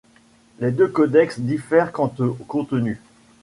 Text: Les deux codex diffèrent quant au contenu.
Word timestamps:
Les 0.57 0.71
deux 0.71 0.87
codex 0.87 1.39
diffèrent 1.39 1.91
quant 1.91 2.11
au 2.21 2.33
contenu. 2.47 2.99